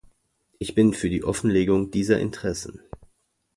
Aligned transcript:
Ich 0.57 0.73
bin 0.73 0.95
für 0.95 1.11
die 1.11 1.23
Offenlegung 1.23 1.91
dieser 1.91 2.19
Interessen. 2.19 2.81